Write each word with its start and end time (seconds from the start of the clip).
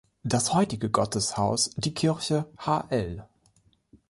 Das 0.23 0.55
heutige 0.55 0.89
Gotteshaus, 0.89 1.69
die 1.75 1.93
Kirche 1.93 2.49
"Hl. 2.57 3.23